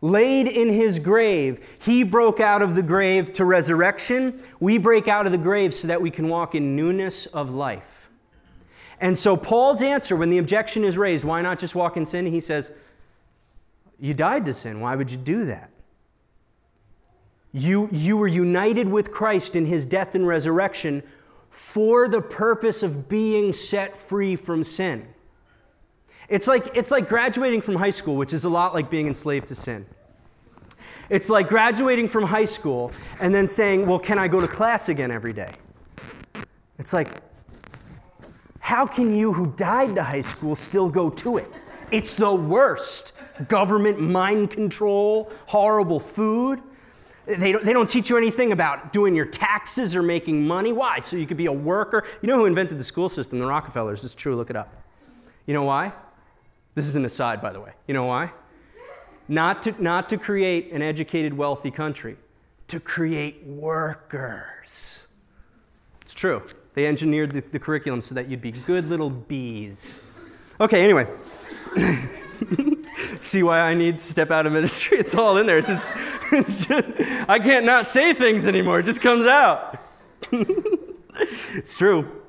[0.00, 1.76] laid in his grave.
[1.80, 4.42] He broke out of the grave to resurrection.
[4.60, 8.10] We break out of the grave so that we can walk in newness of life.
[9.00, 12.26] And so, Paul's answer when the objection is raised, why not just walk in sin?
[12.26, 12.72] He says,
[13.98, 14.80] You died to sin.
[14.80, 15.70] Why would you do that?
[17.52, 21.02] You, you were united with Christ in his death and resurrection
[21.48, 25.08] for the purpose of being set free from sin.
[26.28, 29.48] It's like, it's like graduating from high school, which is a lot like being enslaved
[29.48, 29.86] to sin.
[31.10, 34.88] It's like graduating from high school and then saying, Well, can I go to class
[34.88, 35.48] again every day?
[36.78, 37.08] It's like,
[38.60, 41.50] how can you who died to high school still go to it?
[41.90, 43.14] It's the worst.
[43.48, 46.60] Government mind control, horrible food.
[47.24, 50.72] They don't, they don't teach you anything about doing your taxes or making money.
[50.72, 51.00] Why?
[51.00, 52.04] So you could be a worker.
[52.20, 53.38] You know who invented the school system?
[53.38, 54.04] The Rockefellers.
[54.04, 54.72] It's true, look it up.
[55.46, 55.92] You know why?
[56.78, 57.72] This is an aside, by the way.
[57.88, 58.30] You know why?
[59.26, 62.16] Not to, not to create an educated, wealthy country,
[62.68, 65.08] to create workers.
[66.00, 66.40] It's true.
[66.74, 69.98] They engineered the, the curriculum so that you'd be good little bees.
[70.60, 71.08] Okay, anyway.
[73.20, 74.98] See why I need to step out of ministry?
[74.98, 75.58] It's all in there.
[75.58, 75.84] It's just,
[76.30, 78.78] it's just I can't not say things anymore.
[78.78, 79.82] It just comes out.
[80.32, 82.22] it's true.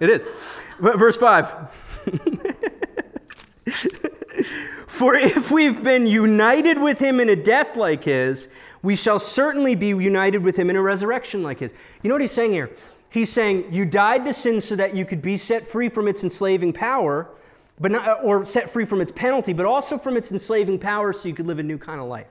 [0.00, 0.26] It is.
[0.80, 1.86] Verse 5.
[5.00, 8.50] For if we've been united with him in a death like his,
[8.82, 11.72] we shall certainly be united with him in a resurrection like his.
[12.02, 12.70] You know what he's saying here?
[13.08, 16.22] He's saying you died to sin so that you could be set free from its
[16.22, 17.30] enslaving power,
[17.80, 21.28] but not, or set free from its penalty, but also from its enslaving power so
[21.28, 22.28] you could live a new kind of life.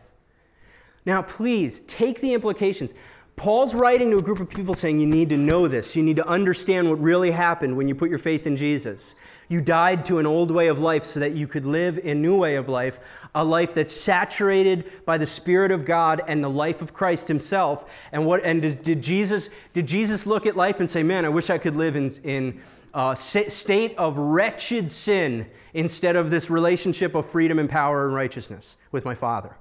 [1.08, 2.94] Now, please take the implications.
[3.36, 5.96] Paul's writing to a group of people saying, You need to know this.
[5.96, 9.16] You need to understand what really happened when you put your faith in Jesus.
[9.50, 12.38] You died to an old way of life so that you could live a new
[12.38, 13.00] way of life,
[13.34, 17.92] a life that's saturated by the Spirit of God and the life of Christ Himself.
[18.12, 21.30] And, what, and did, did Jesus, did Jesus look at life and say, Man, I
[21.30, 22.62] wish I could live in, in
[22.94, 28.14] uh, a state of wretched sin instead of this relationship of freedom and power and
[28.14, 29.58] righteousness with my Father?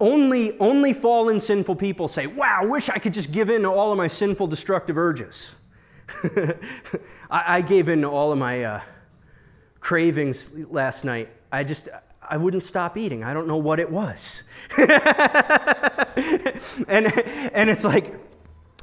[0.00, 3.70] Only, only fallen sinful people say, Wow, I wish I could just give in to
[3.70, 5.54] all of my sinful, destructive urges.
[7.30, 8.80] I, I, gave in to all of my uh,
[9.80, 11.28] cravings last night.
[11.50, 11.88] I just,
[12.22, 13.24] I wouldn't stop eating.
[13.24, 14.44] I don't know what it was.
[14.76, 14.86] and,
[16.88, 18.14] and it's like,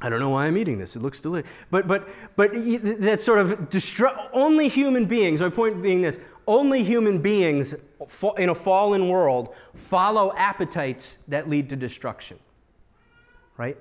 [0.00, 0.96] I don't know why I'm eating this.
[0.96, 1.50] It looks delicious.
[1.70, 6.84] But, but, but that sort of destru- only human beings, my point being this, only
[6.84, 7.74] human beings
[8.36, 12.38] in a fallen world follow appetites that lead to destruction.
[13.56, 13.78] Right?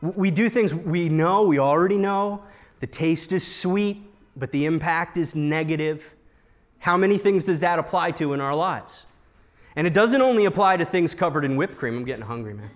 [0.00, 2.42] We do things we know, we already know.
[2.80, 4.02] The taste is sweet,
[4.36, 6.14] but the impact is negative.
[6.78, 9.06] How many things does that apply to in our lives?
[9.76, 11.96] And it doesn't only apply to things covered in whipped cream.
[11.96, 12.70] I'm getting hungry, man.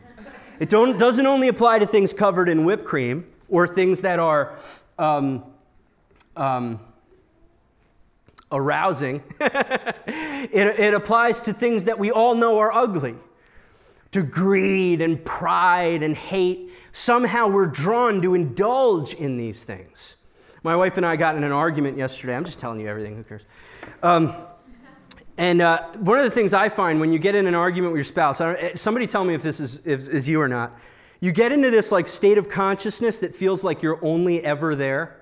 [0.61, 4.57] It doesn't only apply to things covered in whipped cream or things that are
[4.99, 5.45] um,
[6.37, 6.79] um,
[8.53, 9.23] arousing.
[9.41, 13.17] it, it applies to things that we all know are ugly
[14.15, 16.71] to greed and pride and hate.
[16.93, 20.19] Somehow we're drawn to indulge in these things.
[20.63, 22.37] My wife and I got in an argument yesterday.
[22.37, 23.43] I'm just telling you everything, who cares?
[24.05, 24.33] Um,
[25.37, 27.99] and uh, one of the things I find when you get in an argument with
[27.99, 30.79] your spouse, eh, somebody tell me if this is, is, is you or not.
[31.19, 35.17] You get into this like state of consciousness that feels like you're only ever there.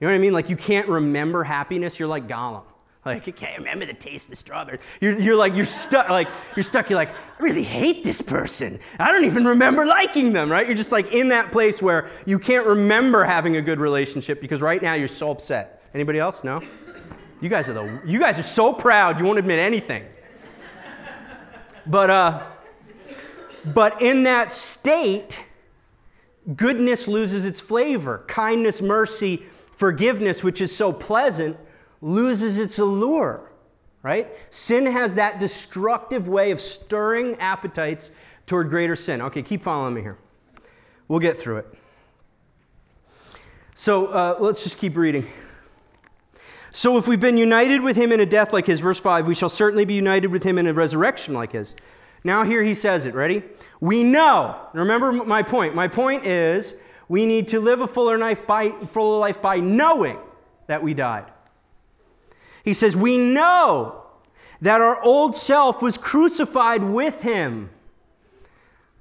[0.00, 0.32] You know what I mean?
[0.32, 1.98] Like you can't remember happiness.
[1.98, 2.64] You're like Gollum.
[3.06, 4.80] Like you can't remember the taste of strawberries.
[5.00, 6.08] You're, you're like you're stuck.
[6.08, 6.90] Like you're stuck.
[6.90, 8.80] You're like I really hate this person.
[8.98, 10.50] I don't even remember liking them.
[10.50, 10.66] Right?
[10.66, 14.60] You're just like in that place where you can't remember having a good relationship because
[14.60, 15.82] right now you're so upset.
[15.94, 16.44] Anybody else?
[16.44, 16.60] No.
[17.40, 18.00] You guys are the.
[18.04, 19.18] You guys are so proud.
[19.18, 20.04] You won't admit anything.
[21.86, 22.42] but, uh,
[23.74, 25.44] but in that state,
[26.54, 28.24] goodness loses its flavor.
[28.26, 31.56] Kindness, mercy, forgiveness, which is so pleasant,
[32.06, 33.50] loses its allure,
[34.00, 34.28] right?
[34.50, 38.12] Sin has that destructive way of stirring appetites
[38.46, 39.20] toward greater sin.
[39.20, 40.16] Okay, keep following me here.
[41.08, 41.74] We'll get through it.
[43.74, 45.26] So uh, let's just keep reading.
[46.70, 49.34] So if we've been united with him in a death like his, verse 5, we
[49.34, 51.74] shall certainly be united with him in a resurrection like his.
[52.22, 53.14] Now, here he says it.
[53.14, 53.42] Ready?
[53.80, 54.60] We know.
[54.74, 55.74] Remember my point.
[55.74, 56.76] My point is
[57.08, 60.18] we need to live a fuller life by, fuller life by knowing
[60.68, 61.32] that we died.
[62.66, 64.02] He says, We know
[64.60, 67.70] that our old self was crucified with him.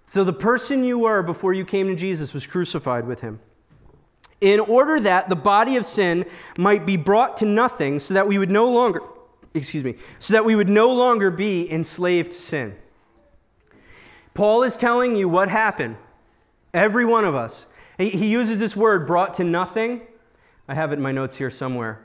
[0.05, 3.39] So the person you were before you came to Jesus was crucified with him.
[4.39, 6.25] In order that the body of sin
[6.59, 9.01] might be brought to nothing, so that we would no longer,
[9.55, 12.75] excuse me, so that we would no longer be enslaved to sin.
[14.35, 15.97] Paul is telling you what happened.
[16.71, 17.67] Every one of us.
[17.97, 20.01] He, uses this word, brought to nothing.
[20.67, 22.04] I have it in my notes here somewhere.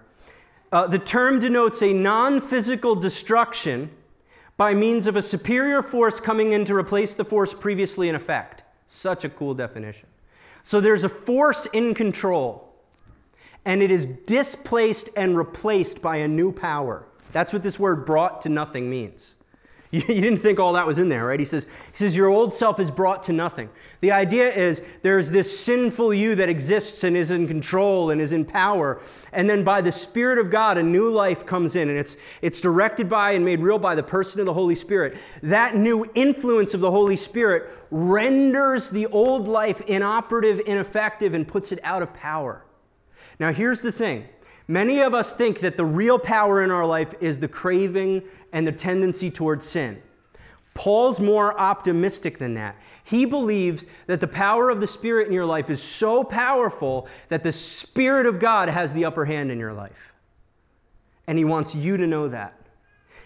[0.73, 3.91] Uh, the term denotes a non physical destruction
[4.57, 8.63] by means of a superior force coming in to replace the force previously in effect.
[8.87, 10.09] Such a cool definition.
[10.63, 12.75] So there's a force in control,
[13.65, 17.07] and it is displaced and replaced by a new power.
[17.33, 19.37] That's what this word brought to nothing means.
[19.93, 21.41] You, didn't think all that was in there, right?
[21.41, 23.71] He says, he says, Your old self is brought to nothing.
[23.99, 28.33] The idea is there's this sinful you that exists and is in control and is
[28.33, 29.03] in power.
[29.33, 32.61] And then by the Spirit of God, a new life comes in, and it's, it's
[32.61, 35.19] directed by and made real by the person of the Holy Spirit.
[35.43, 41.73] That new influence of the Holy Spirit renders the old life inoperative, ineffective, and puts
[41.73, 42.65] it out of power.
[43.41, 44.29] Now, here's the thing
[44.71, 48.67] many of us think that the real power in our life is the craving and
[48.67, 50.01] the tendency towards sin.
[50.75, 52.77] Paul's more optimistic than that.
[53.03, 57.43] He believes that the power of the Spirit in your life is so powerful that
[57.43, 60.13] the Spirit of God has the upper hand in your life.
[61.27, 62.60] And he wants you to know that.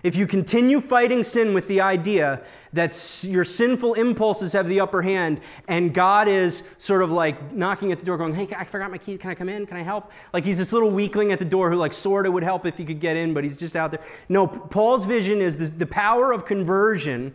[0.05, 2.43] If you continue fighting sin with the idea
[2.75, 7.91] that your sinful impulses have the upper hand and God is sort of like knocking
[7.91, 9.19] at the door going, hey, I forgot my keys.
[9.19, 9.65] Can I come in?
[9.65, 10.13] Can I help?
[10.35, 12.77] Like he's this little weakling at the door who like sort of would help if
[12.77, 14.03] he could get in, but he's just out there.
[14.29, 17.35] No, Paul's vision is the, the power of conversion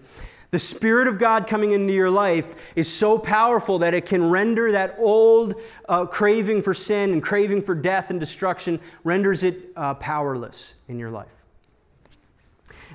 [0.52, 4.72] the Spirit of God coming into your life is so powerful that it can render
[4.72, 5.54] that old
[5.88, 10.98] uh, craving for sin and craving for death and destruction, renders it uh, powerless in
[10.98, 11.39] your life.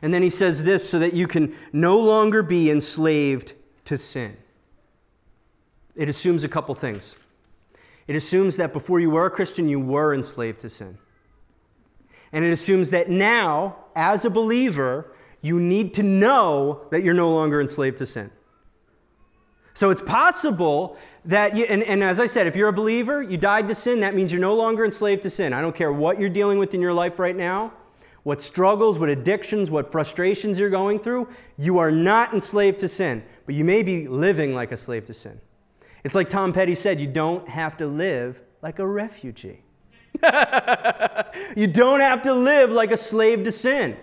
[0.05, 3.55] And then he says this so that you can no longer be enslaved
[3.87, 4.37] to sin.
[5.97, 7.17] It assumes a couple things.
[8.07, 10.99] It assumes that before you were a Christian, you were enslaved to sin.
[12.33, 17.33] And it assumes that now, as a believer, you need to know that you're no
[17.33, 18.31] longer enslaved to sin.
[19.73, 23.39] So it's possible that, you, and, and, as I said, if you're a believer, you
[23.39, 25.55] died to sin, that means you're no longer enslaved to sin.
[25.55, 27.73] I don't care what you're dealing with in your life right now
[28.25, 33.23] what struggles, what addictions, what frustrations you're going through, you are not enslaved to sin,
[33.47, 35.41] but you may be living like a slave to sin.
[36.03, 39.63] It's like Tom Petty said you don't have to live like a refugee.
[41.57, 43.97] you don't have to live like a slave to sin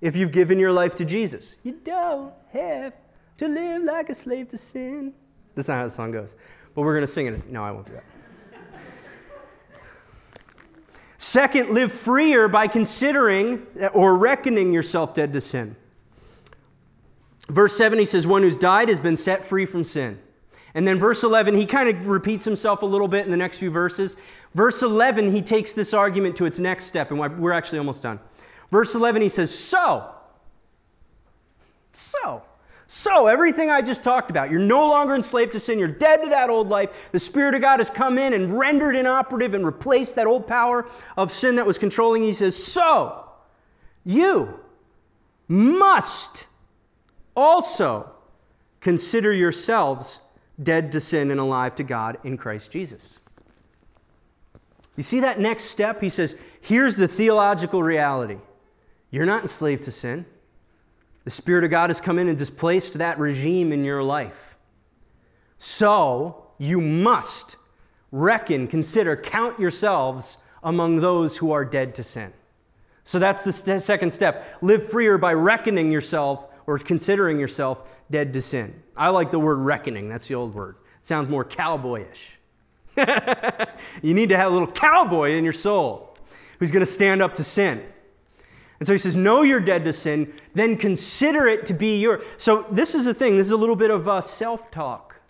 [0.00, 1.56] if you've given your life to Jesus.
[1.62, 2.94] You don't have
[3.38, 5.12] to live like a slave to sin.
[5.54, 6.34] That's not how the song goes.
[6.74, 7.50] But we're going to sing it.
[7.50, 8.04] No, I won't do that.
[11.26, 15.74] Second, live freer by considering or reckoning yourself dead to sin.
[17.48, 20.20] Verse 7, he says, One who's died has been set free from sin.
[20.72, 23.58] And then verse 11, he kind of repeats himself a little bit in the next
[23.58, 24.16] few verses.
[24.54, 28.20] Verse 11, he takes this argument to its next step, and we're actually almost done.
[28.70, 30.08] Verse 11, he says, So,
[31.92, 32.44] so,
[32.88, 35.78] so, everything I just talked about, you're no longer enslaved to sin.
[35.78, 37.08] You're dead to that old life.
[37.10, 40.86] The Spirit of God has come in and rendered inoperative and replaced that old power
[41.16, 42.22] of sin that was controlling.
[42.22, 43.28] He says, So,
[44.04, 44.60] you
[45.48, 46.46] must
[47.36, 48.12] also
[48.80, 50.20] consider yourselves
[50.62, 53.20] dead to sin and alive to God in Christ Jesus.
[54.96, 56.00] You see that next step?
[56.00, 58.38] He says, Here's the theological reality
[59.10, 60.24] you're not enslaved to sin.
[61.26, 64.56] The Spirit of God has come in and displaced that regime in your life.
[65.58, 67.56] So you must
[68.12, 72.32] reckon, consider, count yourselves among those who are dead to sin.
[73.02, 74.46] So that's the st- second step.
[74.62, 78.80] Live freer by reckoning yourself or considering yourself dead to sin.
[78.96, 80.76] I like the word reckoning, that's the old word.
[81.00, 82.36] It sounds more cowboyish.
[84.00, 86.16] you need to have a little cowboy in your soul
[86.60, 87.84] who's going to stand up to sin.
[88.78, 92.22] And so he says, Know you're dead to sin, then consider it to be your.
[92.36, 95.20] So this is a thing, this is a little bit of uh, self talk.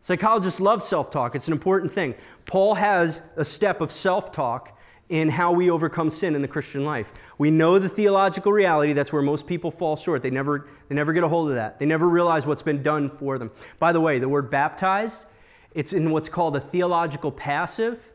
[0.00, 2.14] Psychologists love self talk, it's an important thing.
[2.46, 4.76] Paul has a step of self talk
[5.10, 7.12] in how we overcome sin in the Christian life.
[7.36, 10.22] We know the theological reality, that's where most people fall short.
[10.22, 13.08] They never, they never get a hold of that, they never realize what's been done
[13.10, 13.50] for them.
[13.78, 15.26] By the way, the word baptized,
[15.74, 18.10] it's in what's called a theological passive.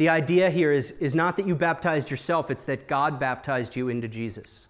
[0.00, 3.90] The idea here is, is not that you baptized yourself, it's that God baptized you
[3.90, 4.66] into Jesus.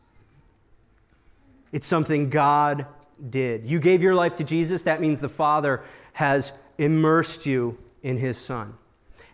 [1.71, 2.85] It's something God
[3.31, 3.65] did.
[3.65, 8.39] You gave your life to Jesus, that means the Father has immersed you in His
[8.39, 8.75] Son,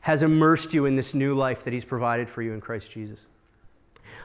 [0.02, 3.24] has immersed you in this new life that He's provided for you in Christ Jesus.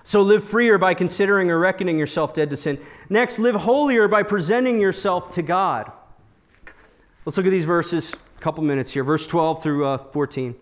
[0.03, 2.82] So live freer by considering or reckoning yourself dead to sin.
[3.09, 5.89] Next, live holier by presenting yourself to God.
[7.24, 9.05] Let's look at these verses, a couple minutes here.
[9.05, 10.53] Verse 12 through uh, 14.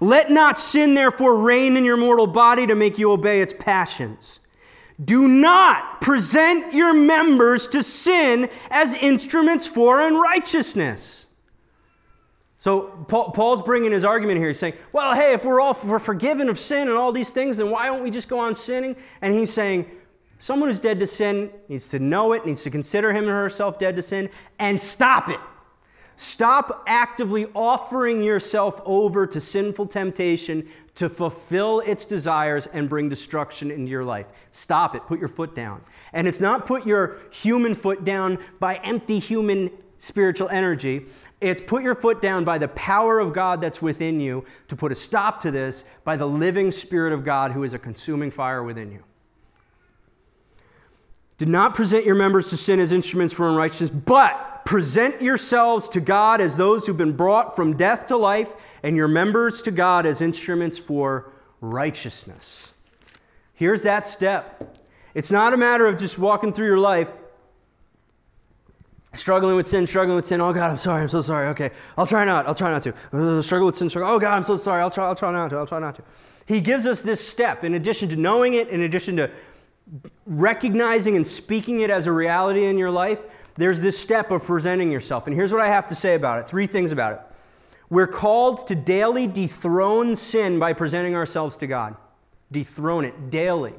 [0.00, 4.40] Let not sin, therefore, reign in your mortal body to make you obey its passions.
[5.02, 11.26] Do not present your members to sin as instruments for unrighteousness.
[12.58, 14.48] So Paul's bringing his argument here.
[14.48, 17.58] He's saying, well, hey, if we're all we're forgiven of sin and all these things,
[17.58, 18.96] then why don't we just go on sinning?
[19.20, 19.90] And he's saying,
[20.38, 23.78] someone who's dead to sin needs to know it, needs to consider him or herself
[23.78, 25.40] dead to sin, and stop it.
[26.16, 33.70] Stop actively offering yourself over to sinful temptation to fulfill its desires and bring destruction
[33.70, 34.26] into your life.
[34.50, 35.04] Stop it.
[35.06, 35.80] Put your foot down.
[36.12, 41.06] And it's not put your human foot down by empty human spiritual energy.
[41.40, 44.92] It's put your foot down by the power of God that's within you to put
[44.92, 48.62] a stop to this by the living Spirit of God who is a consuming fire
[48.62, 49.02] within you.
[51.38, 56.00] Do not present your members to sin as instruments for unrighteousness, but present yourselves to
[56.00, 60.06] God as those who've been brought from death to life, and your members to God
[60.06, 62.74] as instruments for righteousness.
[63.52, 64.78] Here's that step.
[65.14, 67.12] It's not a matter of just walking through your life
[69.14, 70.40] struggling with sin, struggling with sin.
[70.40, 71.46] Oh God, I'm sorry, I'm so sorry.
[71.48, 72.46] Okay, I'll try not.
[72.46, 72.94] I'll try not to.
[73.12, 74.10] Uh, struggle with sin, struggle.
[74.10, 74.80] Oh God, I'm so sorry.
[74.80, 75.06] I'll try.
[75.06, 75.56] I'll try not to.
[75.56, 76.02] I'll try not to.
[76.46, 79.30] He gives us this step in addition to knowing it, in addition to
[80.26, 83.20] recognizing and speaking it as a reality in your life
[83.56, 85.26] there's this step of presenting yourself.
[85.26, 87.20] And here's what I have to say about it three things about it.
[87.90, 91.96] We're called to daily dethrone sin by presenting ourselves to God.
[92.50, 93.74] Dethrone it daily.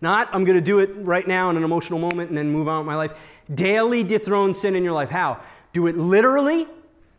[0.00, 2.68] Not, I'm going to do it right now in an emotional moment and then move
[2.68, 3.12] on with my life.
[3.52, 5.10] Daily dethrone sin in your life.
[5.10, 5.40] How?
[5.72, 6.66] Do it literally.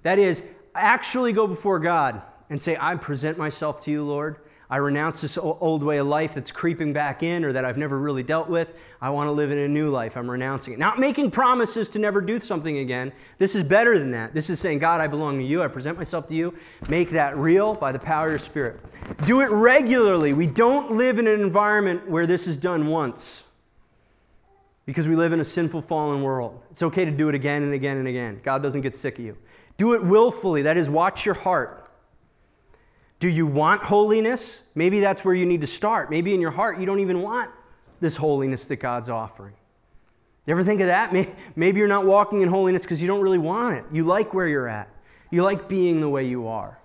[0.04, 0.44] That is,
[0.76, 4.38] actually go before God and say, I present myself to you, Lord.
[4.70, 8.00] I renounce this old way of life that's creeping back in or that I've never
[8.00, 8.80] really dealt with.
[9.00, 10.18] I want to live in a new life.
[10.18, 10.80] I'm renouncing it.
[10.80, 13.12] Not making promises to never do something again.
[13.38, 14.34] This is better than that.
[14.34, 15.62] This is saying, God, I belong to you.
[15.62, 16.54] I present myself to you.
[16.90, 18.82] Make that real by the power of your Spirit.
[19.26, 20.34] Do it regularly.
[20.34, 23.46] We don't live in an environment where this is done once
[24.86, 26.62] because we live in a sinful, fallen world.
[26.72, 28.40] It's okay to do it again and again and again.
[28.44, 29.38] God doesn't get sick of you.
[29.78, 30.64] Do it willfully.
[30.64, 31.85] That is, watch your heart.
[33.20, 34.64] Do you want holiness?
[34.76, 36.10] Maybe that's where you need to start.
[36.10, 37.50] Maybe in your heart you don't even want
[38.02, 39.54] this holiness that God's offering.
[40.46, 41.14] You ever think of that?
[41.56, 43.86] Maybe you're not walking in holiness because you don't really want it.
[43.92, 44.90] You like where you're at,
[45.32, 46.80] you like being the way you are.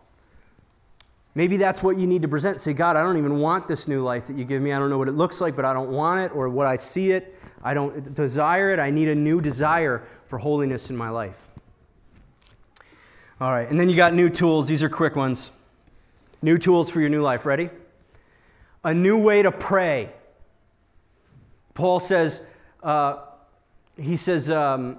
[1.34, 2.60] Maybe that's what you need to present.
[2.60, 4.72] Say, God, I don't even want this new life that you give me.
[4.72, 6.76] I don't know what it looks like, but I don't want it, or what I
[6.76, 7.38] see it.
[7.62, 8.80] I don't desire it.
[8.80, 11.38] I need a new desire for holiness in my life.
[13.40, 14.68] All right, and then you got new tools.
[14.68, 15.50] These are quick ones.
[16.42, 17.44] New tools for your new life.
[17.44, 17.70] Ready?
[18.82, 20.10] A new way to pray.
[21.74, 22.42] Paul says,
[22.82, 23.18] uh,
[23.96, 24.98] he says, um,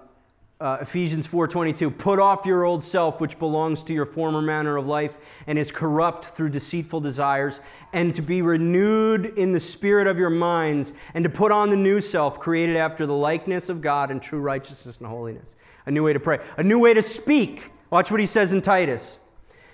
[0.62, 4.86] uh, Ephesians 4:22, put off your old self which belongs to your former manner of
[4.86, 5.18] life
[5.48, 7.62] and is corrupt through deceitful desires
[7.94, 11.76] and to be renewed in the spirit of your minds and to put on the
[11.76, 15.56] new self created after the likeness of God in true righteousness and holiness.
[15.88, 17.72] A new way to pray, a new way to speak.
[17.90, 19.18] Watch what he says in Titus.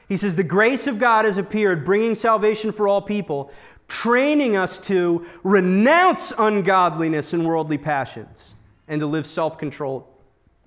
[0.08, 3.52] He says, The grace of God has appeared, bringing salvation for all people,
[3.88, 8.56] training us to renounce ungodliness and worldly passions
[8.88, 10.06] and to live self controlled.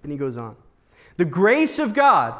[0.03, 0.57] And he goes on.
[1.17, 2.35] The grace of God,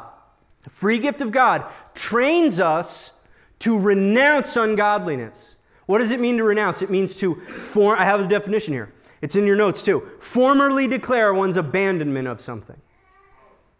[0.63, 3.13] the free gift of God, trains us
[3.59, 5.57] to renounce ungodliness.
[5.85, 6.81] What does it mean to renounce?
[6.81, 8.93] It means to form, I have a definition here.
[9.21, 10.01] It's in your notes too.
[10.19, 12.81] Formerly declare one's abandonment of something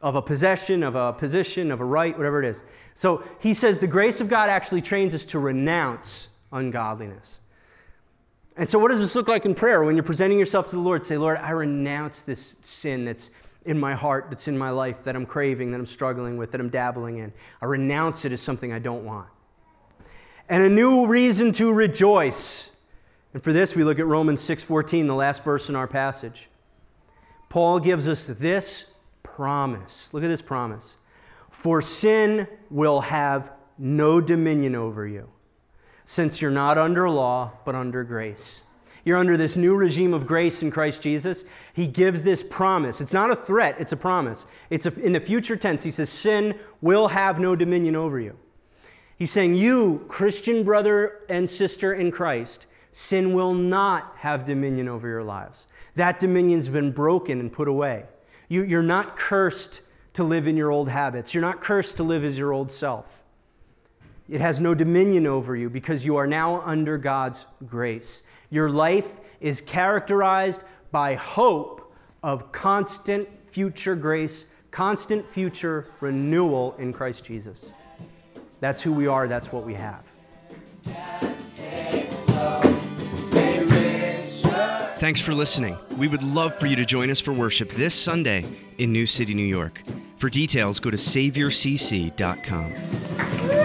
[0.01, 2.63] of a possession, of a position, of a right, whatever it is.
[2.93, 7.41] So he says the grace of God actually trains us to renounce ungodliness.
[8.57, 9.83] And so, what does this look like in prayer?
[9.83, 13.31] When you're presenting yourself to the Lord, say, Lord, I renounce this sin that's
[13.65, 16.59] in my heart, that's in my life, that I'm craving, that I'm struggling with, that
[16.59, 17.31] I'm dabbling in.
[17.61, 19.27] I renounce it as something I don't want.
[20.49, 22.71] And a new reason to rejoice.
[23.33, 26.49] And for this, we look at Romans 6:14, the last verse in our passage.
[27.47, 28.90] Paul gives us this
[29.41, 30.13] promise.
[30.13, 30.99] Look at this promise.
[31.49, 35.31] For sin will have no dominion over you,
[36.05, 38.65] since you're not under law, but under grace.
[39.03, 41.43] You're under this new regime of grace in Christ Jesus.
[41.73, 43.01] He gives this promise.
[43.01, 44.45] It's not a threat, it's a promise.
[44.69, 45.81] It's a, in the future tense.
[45.81, 48.37] He says, Sin will have no dominion over you.
[49.17, 55.07] He's saying, You, Christian brother and sister in Christ, sin will not have dominion over
[55.07, 55.65] your lives.
[55.95, 58.05] That dominion's been broken and put away.
[58.51, 59.81] You, you're not cursed
[60.11, 63.23] to live in your old habits, you're not cursed to live as your old self.
[64.27, 68.23] It has no dominion over you because you are now under God's grace.
[68.49, 71.93] Your life is characterized by hope
[72.23, 77.71] of constant future grace, constant future renewal in Christ Jesus.
[78.59, 81.30] That's who we are, that's what we have.
[85.01, 85.75] Thanks for listening.
[85.97, 88.45] We would love for you to join us for worship this Sunday
[88.77, 89.81] in New City, New York.
[90.17, 93.60] For details, go to SaviorCC.com.